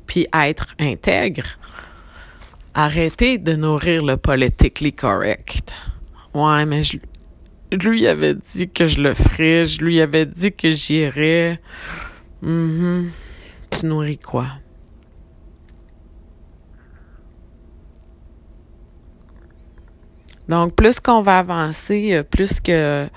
Puis 0.08 0.26
être 0.34 0.74
intègre. 0.80 1.46
Arrêter 2.74 3.38
de 3.38 3.56
nourrir 3.56 4.04
le 4.04 4.18
politically 4.18 4.92
correct. 4.92 5.76
Ouais, 6.34 6.66
mais 6.66 6.82
je, 6.82 6.98
lui 7.72 8.08
avais 8.08 8.34
dit 8.34 8.68
que 8.72 8.88
je 8.88 9.00
le 9.04 9.14
ferais, 9.14 9.66
je 9.66 9.84
lui 9.84 10.02
avais 10.02 10.26
dit 10.26 10.52
que 10.52 10.72
j'irais. 10.72 11.62
Mm 12.42 13.10
Tu 13.70 13.86
nourris 13.86 14.18
quoi? 14.18 14.48
Donc, 20.50 20.74
plus 20.74 21.00
qu'on 21.00 21.22
va 21.22 21.38
avancer, 21.38 22.16
euh, 22.16 22.24
plus 22.24 22.60
que 22.62 23.08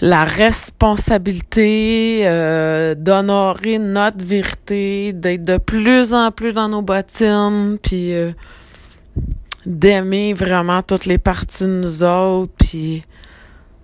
la 0.00 0.24
responsabilité 0.24 2.20
euh, 2.24 2.94
d'honorer 2.94 3.78
notre 3.78 4.22
vérité, 4.22 5.12
d'être 5.12 5.44
de 5.44 5.56
plus 5.56 6.12
en 6.12 6.30
plus 6.30 6.52
dans 6.52 6.68
nos 6.68 6.82
bottines, 6.82 7.78
puis 7.82 8.14
euh, 8.14 8.32
d'aimer 9.64 10.34
vraiment 10.34 10.82
toutes 10.82 11.06
les 11.06 11.18
parties 11.18 11.64
de 11.64 11.80
nous 11.80 12.02
autres, 12.02 12.52
puis 12.58 13.04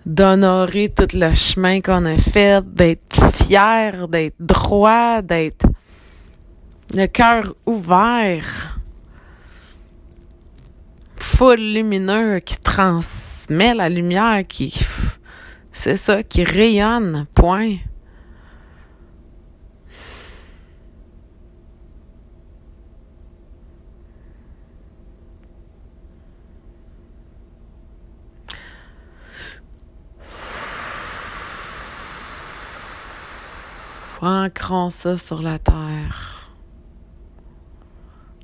d'honorer 0.05 0.89
tout 0.89 1.07
le 1.17 1.33
chemin 1.33 1.81
qu'on 1.81 2.05
a 2.05 2.17
fait, 2.17 2.63
d'être 2.73 3.33
fier, 3.33 4.07
d'être 4.07 4.35
droit, 4.39 5.21
d'être 5.21 5.65
le 6.93 7.07
cœur 7.07 7.55
ouvert, 7.65 8.79
full 11.15 11.59
lumineux, 11.59 12.39
qui 12.39 12.57
transmet 12.57 13.73
la 13.73 13.89
lumière, 13.89 14.43
qui 14.47 14.85
c'est 15.73 15.97
ça, 15.97 16.23
qui 16.23 16.43
rayonne, 16.43 17.25
point. 17.33 17.75
Ancrons 34.21 34.89
ça 34.89 35.17
sur 35.17 35.41
la 35.41 35.59
terre. 35.59 36.49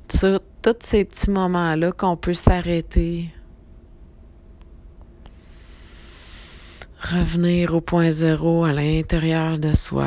Tous 0.08 0.76
ces 0.80 1.06
petits 1.06 1.30
moments-là 1.30 1.92
qu'on 1.92 2.18
peut 2.18 2.34
s'arrêter 2.34 3.30
Revenir 7.12 7.74
au 7.74 7.80
point 7.80 8.10
zéro 8.10 8.64
à 8.64 8.72
l'intérieur 8.72 9.58
de 9.58 9.74
soi. 9.74 10.06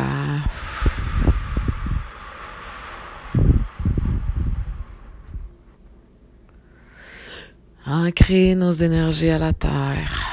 Ancrer 7.85 8.55
nos 8.55 8.71
énergies 8.71 9.31
à 9.31 9.37
la 9.37 9.51
terre. 9.51 10.29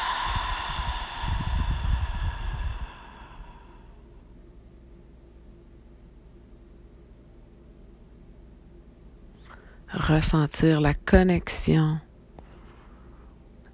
Ressentir 9.92 10.80
la 10.80 10.94
connexion 10.94 11.98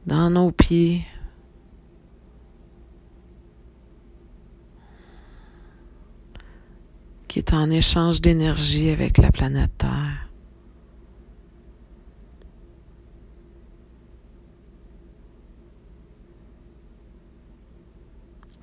dans 0.06 0.30
nos 0.30 0.50
pieds, 0.50 1.02
qui 7.28 7.35
en 7.52 7.70
échange 7.70 8.20
d'énergie 8.20 8.90
avec 8.90 9.18
la 9.18 9.30
planète 9.30 9.78
Terre. 9.78 10.28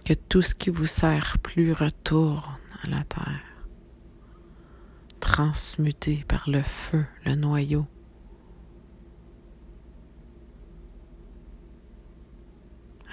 Que 0.05 0.13
tout 0.13 0.41
ce 0.41 0.53
qui 0.53 0.69
vous 0.69 0.85
sert 0.85 1.37
plus 1.39 1.71
retourne 1.71 2.57
à 2.83 2.87
la 2.87 3.03
Terre, 3.05 3.67
transmuté 5.21 6.25
par 6.27 6.49
le 6.49 6.61
feu, 6.61 7.05
le 7.25 7.35
noyau. 7.35 7.85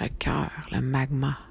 Le 0.01 0.09
cœur, 0.09 0.51
le 0.73 0.81
magma. 0.81 1.50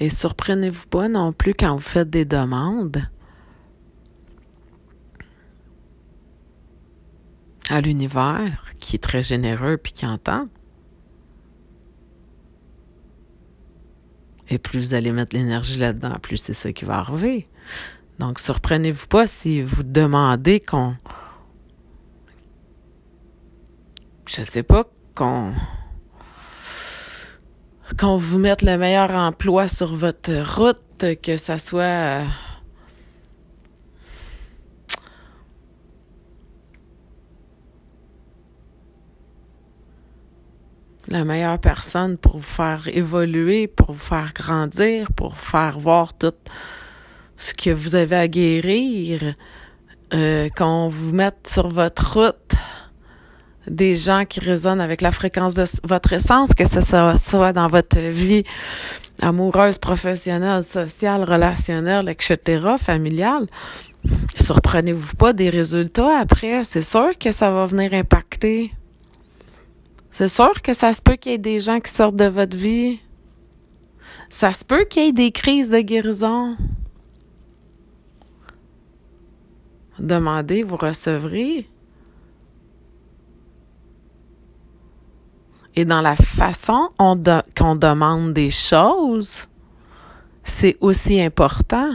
Et 0.00 0.10
surprenez-vous 0.10 0.86
pas 0.86 1.08
non 1.08 1.32
plus 1.32 1.54
quand 1.54 1.74
vous 1.74 1.82
faites 1.82 2.10
des 2.10 2.24
demandes 2.24 3.08
à 7.68 7.80
l'univers 7.80 8.72
qui 8.78 8.96
est 8.96 9.00
très 9.00 9.22
généreux 9.22 9.76
puis 9.76 9.92
qui 9.92 10.06
entend. 10.06 10.46
Et 14.50 14.58
plus 14.58 14.78
vous 14.78 14.94
allez 14.94 15.12
mettre 15.12 15.36
l'énergie 15.36 15.78
là-dedans, 15.78 16.16
plus 16.22 16.38
c'est 16.38 16.54
ça 16.54 16.72
qui 16.72 16.84
va 16.84 16.98
arriver. 16.98 17.46
Donc, 18.18 18.38
surprenez-vous 18.38 19.06
pas 19.06 19.26
si 19.26 19.62
vous 19.62 19.82
demandez 19.82 20.60
qu'on, 20.60 20.96
je 24.26 24.42
sais 24.42 24.62
pas, 24.62 24.84
qu'on, 25.14 25.52
qu'on 27.96 28.16
vous 28.16 28.38
mette 28.38 28.62
le 28.62 28.76
meilleur 28.76 29.10
emploi 29.10 29.68
sur 29.68 29.94
votre 29.94 30.32
route, 30.56 31.20
que 31.22 31.36
ça 31.36 31.58
soit 31.58 31.82
euh, 31.82 32.24
la 41.08 41.24
meilleure 41.24 41.58
personne 41.58 42.18
pour 42.18 42.38
vous 42.38 42.42
faire 42.42 42.88
évoluer, 42.88 43.66
pour 43.66 43.92
vous 43.92 43.98
faire 43.98 44.32
grandir, 44.34 45.10
pour 45.12 45.30
vous 45.30 45.36
faire 45.36 45.78
voir 45.78 46.14
tout 46.14 46.34
ce 47.36 47.54
que 47.54 47.70
vous 47.70 47.94
avez 47.94 48.16
à 48.16 48.28
guérir, 48.28 49.34
euh, 50.12 50.48
qu'on 50.56 50.88
vous 50.88 51.14
mette 51.14 51.48
sur 51.48 51.68
votre 51.68 52.18
route 52.18 52.54
des 53.70 53.96
gens 53.96 54.24
qui 54.24 54.40
résonnent 54.40 54.80
avec 54.80 55.00
la 55.00 55.12
fréquence 55.12 55.54
de 55.54 55.64
votre 55.84 56.12
essence, 56.12 56.54
que 56.54 56.66
ce 56.66 56.80
soit 56.80 57.52
dans 57.52 57.68
votre 57.68 57.98
vie 57.98 58.44
amoureuse, 59.20 59.78
professionnelle, 59.78 60.64
sociale, 60.64 61.24
relationnelle, 61.24 62.08
etc., 62.08 62.76
familiale. 62.78 63.46
Surprenez-vous 64.36 65.16
pas 65.16 65.32
des 65.32 65.50
résultats 65.50 66.18
après. 66.18 66.64
C'est 66.64 66.82
sûr 66.82 67.16
que 67.18 67.32
ça 67.32 67.50
va 67.50 67.66
venir 67.66 67.92
impacter. 67.94 68.72
C'est 70.10 70.28
sûr 70.28 70.62
que 70.62 70.72
ça 70.72 70.92
se 70.92 71.00
peut 71.00 71.16
qu'il 71.16 71.32
y 71.32 71.34
ait 71.34 71.38
des 71.38 71.60
gens 71.60 71.80
qui 71.80 71.92
sortent 71.92 72.16
de 72.16 72.24
votre 72.24 72.56
vie. 72.56 72.98
Ça 74.28 74.52
se 74.52 74.64
peut 74.64 74.84
qu'il 74.84 75.04
y 75.04 75.08
ait 75.08 75.12
des 75.12 75.32
crises 75.32 75.70
de 75.70 75.80
guérison. 75.80 76.56
Demandez, 79.98 80.62
vous 80.62 80.76
recevrez. 80.76 81.68
et 85.78 85.84
dans 85.84 86.00
la 86.00 86.16
façon 86.16 86.90
qu'on 86.98 87.76
demande 87.76 88.32
des 88.32 88.50
choses, 88.50 89.46
c'est 90.42 90.76
aussi 90.80 91.20
important. 91.20 91.92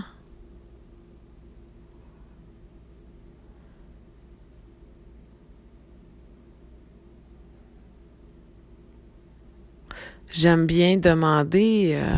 J'aime 10.32 10.66
bien 10.66 10.96
demander, 10.96 11.92
euh, 11.96 12.16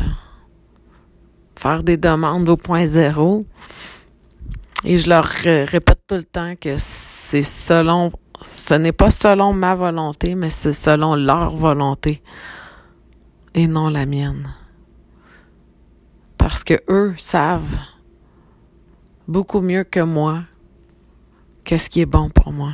faire 1.56 1.82
des 1.82 1.98
demandes 1.98 2.48
au 2.48 2.58
point 2.58 2.86
zéro. 2.86 3.44
Et 4.84 5.00
je 5.00 5.10
leur 5.10 5.26
répète 5.26 6.02
tout 6.06 6.14
le 6.14 6.24
temps 6.24 6.54
que 6.62 6.76
c'est 6.78 7.42
selon 7.42 8.12
ce 8.44 8.74
n'est 8.74 8.92
pas 8.92 9.12
selon 9.12 9.54
ma 9.54 9.76
volonté, 9.76 10.36
mais 10.36 10.50
c'est 10.50 10.74
selon 10.74 11.16
leur 11.16 11.56
volonté 11.56 12.22
et 13.54 13.68
non 13.68 13.90
la 13.90 14.06
mienne. 14.06 14.50
Parce 16.38 16.64
que 16.64 16.76
eux 16.90 17.16
savent 17.18 17.78
beaucoup 19.28 19.62
mieux 19.62 19.84
que 19.84 20.02
moi 20.02 20.44
qu'est-ce 21.66 21.90
qui 21.90 22.02
est 22.02 22.06
bon 22.06 22.30
pour 22.30 22.54
moi. 22.54 22.74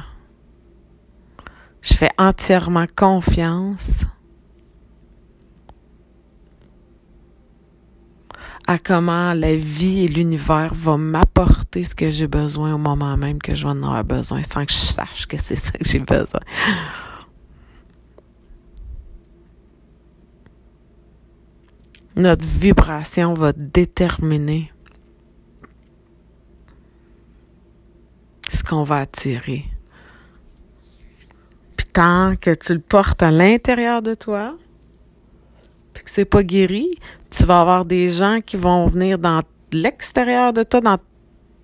Je 1.81 1.95
fais 1.95 2.11
entièrement 2.17 2.85
confiance 2.95 4.05
à 8.67 8.77
comment 8.77 9.33
la 9.33 9.55
vie 9.55 10.05
et 10.05 10.07
l'univers 10.07 10.73
vont 10.73 10.97
m'apporter 10.97 11.83
ce 11.83 11.95
que 11.95 12.09
j'ai 12.09 12.27
besoin 12.27 12.73
au 12.73 12.77
moment 12.77 13.17
même 13.17 13.39
que 13.39 13.53
je 13.53 13.63
vais 13.63 13.71
en 13.71 13.83
avoir 13.83 14.03
besoin 14.03 14.43
sans 14.43 14.65
que 14.65 14.71
je 14.71 14.77
sache 14.77 15.27
que 15.27 15.37
c'est 15.37 15.55
ça 15.55 15.71
que 15.71 15.85
j'ai 15.85 15.99
besoin. 15.99 16.41
Notre 22.15 22.45
vibration 22.45 23.33
va 23.33 23.53
déterminer 23.53 24.71
ce 28.49 28.63
qu'on 28.63 28.83
va 28.83 28.97
attirer. 28.97 29.65
Puis 31.77 31.87
tant 31.87 32.35
que 32.35 32.53
tu 32.53 32.73
le 32.73 32.79
portes 32.79 33.23
à 33.23 33.31
l'intérieur 33.31 34.01
de 34.01 34.13
toi, 34.13 34.57
puis 35.93 36.03
que 36.03 36.09
c'est 36.09 36.25
pas 36.25 36.43
guéri, 36.43 36.89
tu 37.29 37.45
vas 37.45 37.61
avoir 37.61 37.85
des 37.85 38.07
gens 38.07 38.39
qui 38.45 38.57
vont 38.57 38.85
venir 38.85 39.17
dans 39.17 39.41
l'extérieur 39.71 40.53
de 40.53 40.63
toi, 40.63 40.81
dans 40.81 40.97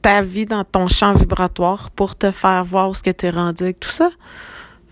ta 0.01 0.21
vie, 0.21 0.45
dans 0.45 0.63
ton 0.63 0.87
champ 0.87 1.13
vibratoire 1.13 1.91
pour 1.91 2.15
te 2.15 2.31
faire 2.31 2.63
voir 2.63 2.95
ce 2.95 3.03
que 3.03 3.11
tu 3.11 3.25
es 3.25 3.29
rendu 3.29 3.63
avec 3.63 3.79
tout 3.79 3.89
ça. 3.89 4.09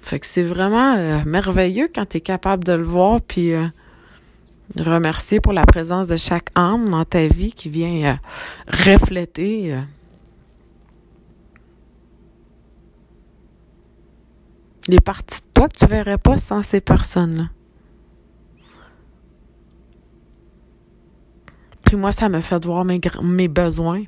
Fait 0.02 0.20
que 0.20 0.26
c'est 0.26 0.44
vraiment 0.44 0.96
euh, 0.98 1.20
merveilleux 1.26 1.90
quand 1.94 2.06
tu 2.06 2.18
es 2.18 2.22
capable 2.22 2.64
de 2.64 2.74
le 2.74 2.84
voir 2.84 3.22
puis 3.22 3.54
euh, 3.54 3.66
remercier 4.78 5.40
pour 5.40 5.54
la 5.54 5.66
présence 5.66 6.08
de 6.08 6.16
chaque 6.16 6.50
âme 6.56 6.90
dans 6.90 7.06
ta 7.06 7.28
vie 7.28 7.52
qui 7.52 7.70
vient 7.70 8.12
euh, 8.12 8.16
refléter 8.68 9.76
les 14.88 15.00
parties 15.00 15.42
de 15.42 15.48
toi 15.54 15.70
que 15.70 15.78
tu 15.78 15.86
verrais 15.88 16.18
pas 16.18 16.38
sans 16.38 16.62
ces 16.62 16.82
personnes-là. 16.82 17.55
Moi, 21.96 22.12
ça 22.12 22.30
me 22.30 22.42
fait 22.42 22.64
voir 22.64 22.86
mes, 22.86 23.00
mes 23.22 23.48
besoins. 23.48 24.04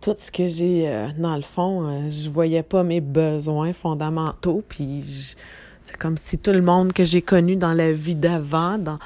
Tout 0.00 0.14
ce 0.16 0.30
que 0.30 0.48
j'ai, 0.48 0.88
euh, 0.88 1.08
dans 1.18 1.36
le 1.36 1.42
fond, 1.42 1.86
euh, 1.86 2.10
je 2.10 2.28
voyais 2.28 2.62
pas 2.62 2.82
mes 2.82 3.00
besoins 3.00 3.72
fondamentaux. 3.72 4.62
Puis 4.68 5.36
c'est 5.82 5.96
comme 5.96 6.16
si 6.16 6.38
tout 6.38 6.52
le 6.52 6.62
monde 6.62 6.92
que 6.92 7.04
j'ai 7.04 7.22
connu 7.22 7.56
dans 7.56 7.72
la 7.72 7.92
vie 7.92 8.14
d'avant, 8.14 8.78
dans, 8.78 8.98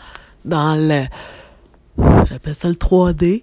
dans 0.44 0.74
le... 0.76 1.04
J'appelle 2.24 2.54
ça 2.54 2.68
le 2.68 2.74
3D. 2.74 3.42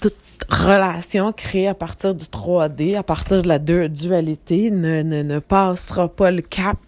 Toute 0.00 0.14
relation 0.50 1.32
créée 1.32 1.68
à 1.68 1.74
partir 1.74 2.14
du 2.14 2.24
3D, 2.24 2.96
à 2.96 3.02
partir 3.02 3.42
de 3.42 3.48
la 3.48 3.58
dualité, 3.58 4.70
ne, 4.70 5.02
ne, 5.02 5.22
ne 5.22 5.38
passera 5.38 6.08
pas 6.08 6.30
le 6.30 6.42
cap 6.42 6.78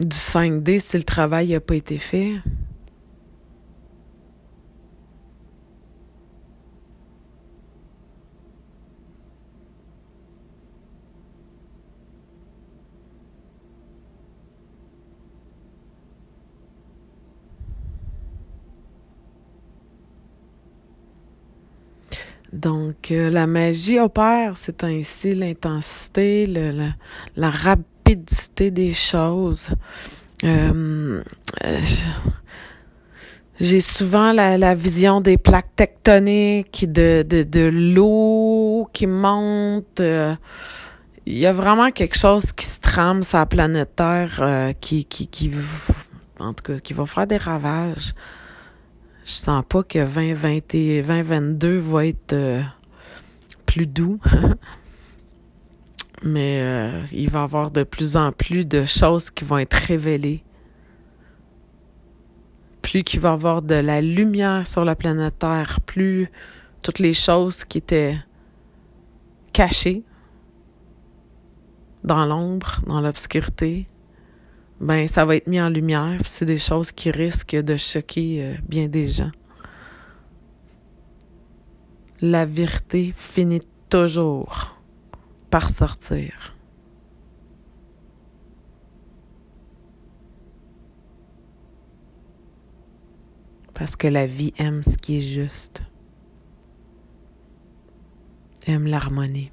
du 0.00 0.16
5D 0.16 0.78
si 0.78 0.96
le 0.96 1.02
travail 1.02 1.52
n'a 1.52 1.60
pas 1.60 1.76
été 1.76 1.98
fait. 1.98 2.34
Donc, 22.52 23.10
euh, 23.10 23.30
la 23.30 23.46
magie 23.46 24.00
opère, 24.00 24.56
c'est 24.56 24.82
ainsi 24.82 25.34
l'intensité, 25.34 26.46
la, 26.46 26.94
la 27.36 27.50
des 28.14 28.92
choses. 28.92 29.68
Euh, 30.44 31.22
euh, 31.64 31.80
j'ai 33.60 33.80
souvent 33.80 34.32
la, 34.32 34.74
vision 34.74 35.20
des 35.20 35.36
plaques 35.36 35.74
tectoniques, 35.74 36.90
de, 36.90 37.24
de, 37.28 37.42
de 37.42 37.68
l'eau 37.68 38.88
qui 38.92 39.06
monte. 39.06 40.00
Euh, 40.00 40.34
il 41.26 41.38
y 41.38 41.46
a 41.46 41.52
vraiment 41.52 41.90
quelque 41.90 42.16
chose 42.16 42.52
qui 42.52 42.64
se 42.64 42.80
trame 42.80 43.22
sur 43.22 43.38
la 43.38 43.46
planète 43.46 43.96
Terre 43.96 44.72
qui, 44.80 45.04
qui, 45.04 45.26
qui, 45.26 45.50
en 46.38 46.54
tout 46.54 46.72
cas, 46.72 46.78
qui 46.78 46.94
va 46.94 47.04
faire 47.04 47.26
des 47.26 47.36
ravages. 47.36 48.14
Je 49.24 49.32
sens 49.32 49.62
pas 49.68 49.82
que 49.82 49.98
2020 49.98 50.74
et 50.74 51.02
2022 51.02 51.78
va 51.78 52.06
être 52.06 52.62
plus 53.66 53.86
doux. 53.86 54.18
mais 56.22 56.60
euh, 56.62 57.04
il 57.12 57.30
va 57.30 57.40
y 57.40 57.42
avoir 57.42 57.70
de 57.70 57.82
plus 57.82 58.16
en 58.16 58.32
plus 58.32 58.64
de 58.64 58.84
choses 58.84 59.30
qui 59.30 59.44
vont 59.44 59.58
être 59.58 59.74
révélées. 59.74 60.42
Plus 62.82 63.02
qu'il 63.04 63.20
va 63.20 63.30
y 63.30 63.32
avoir 63.32 63.62
de 63.62 63.74
la 63.74 64.00
lumière 64.00 64.66
sur 64.66 64.84
la 64.84 64.96
planète 64.96 65.38
Terre, 65.38 65.80
plus 65.84 66.30
toutes 66.82 66.98
les 66.98 67.12
choses 67.12 67.64
qui 67.64 67.78
étaient 67.78 68.16
cachées 69.52 70.04
dans 72.04 72.24
l'ombre, 72.24 72.80
dans 72.86 73.00
l'obscurité, 73.00 73.86
ben 74.80 75.08
ça 75.08 75.24
va 75.24 75.36
être 75.36 75.48
mis 75.48 75.60
en 75.60 75.68
lumière. 75.68 76.20
C'est 76.24 76.44
des 76.44 76.58
choses 76.58 76.92
qui 76.92 77.10
risquent 77.10 77.56
de 77.56 77.76
choquer 77.76 78.44
euh, 78.44 78.54
bien 78.68 78.88
des 78.88 79.08
gens. 79.08 79.30
La 82.20 82.46
vérité 82.46 83.12
finit 83.16 83.60
toujours 83.90 84.77
par 85.50 85.70
sortir. 85.70 86.54
Parce 93.74 93.94
que 93.94 94.08
la 94.08 94.26
vie 94.26 94.52
aime 94.58 94.82
ce 94.82 94.98
qui 94.98 95.18
est 95.18 95.20
juste, 95.20 95.82
aime 98.66 98.86
l'harmonie. 98.86 99.52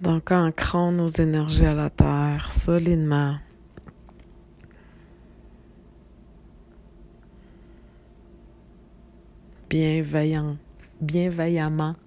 Donc, 0.00 0.30
ancrons 0.30 0.92
nos 0.92 1.08
énergies 1.08 1.66
à 1.66 1.74
la 1.74 1.90
terre 1.90 2.50
solidement. 2.50 3.36
Bienveillant, 9.68 10.56
bienveillamment. 11.00 11.92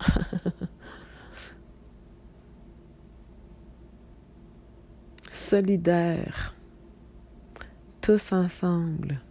Solidaire. 5.32 6.56
Tous 8.01 8.34
ensemble. 8.34 9.21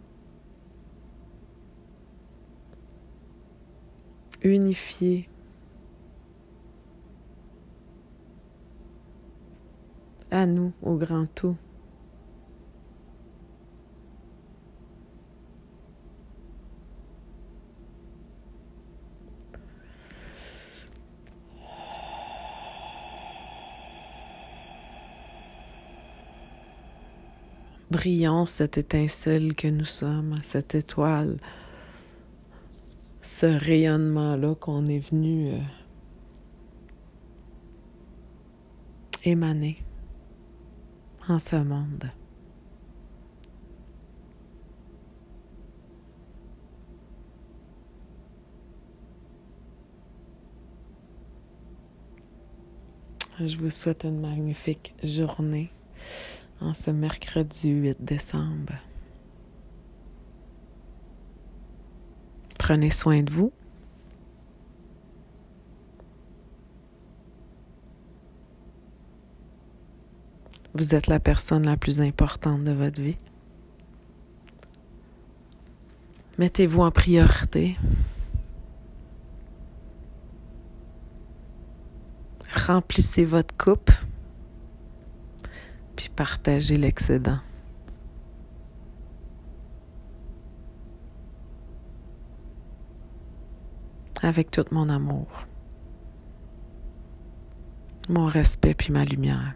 Unifiés. 4.41 5.29
à 10.33 10.47
nous 10.47 10.73
au 10.81 10.95
grand 10.95 11.27
tout. 11.35 11.55
Brillant 27.91 28.47
cette 28.47 28.79
étincelle 28.79 29.53
que 29.53 29.67
nous 29.67 29.85
sommes, 29.85 30.39
cette 30.41 30.73
étoile, 30.73 31.37
ce 33.21 33.45
rayonnement-là 33.45 34.55
qu'on 34.55 34.87
est 34.87 34.97
venu 35.11 35.51
euh, 35.51 35.59
émaner 39.23 39.77
en 41.29 41.39
ce 41.39 41.55
monde. 41.55 42.09
Je 53.39 53.57
vous 53.57 53.69
souhaite 53.69 54.03
une 54.03 54.19
magnifique 54.19 54.93
journée 55.03 55.71
en 56.61 56.73
ce 56.73 56.91
mercredi 56.91 57.69
8 57.69 57.97
décembre. 57.99 58.73
Prenez 62.59 62.89
soin 62.89 63.23
de 63.23 63.31
vous. 63.31 63.51
Vous 70.75 70.95
êtes 70.95 71.05
la 71.07 71.19
personne 71.19 71.65
la 71.65 71.77
plus 71.77 72.01
importante 72.01 72.63
de 72.63 72.71
votre 72.71 72.99
vie. 72.99 73.17
Mettez-vous 76.39 76.81
en 76.81 76.89
priorité. 76.89 77.77
Remplissez 82.65 83.25
votre 83.25 83.55
coupe, 83.55 83.91
puis 85.95 86.09
partagez 86.09 86.77
l'excédent. 86.77 87.39
Avec 94.21 94.49
tout 94.49 94.65
mon 94.71 94.87
amour, 94.89 95.27
mon 98.07 98.25
respect 98.25 98.73
puis 98.73 98.93
ma 98.93 99.03
lumière. 99.03 99.53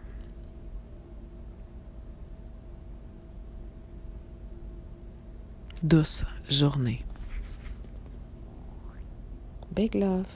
Douce 5.82 6.24
journée. 6.48 7.04
Big 9.70 9.94
love. 9.94 10.26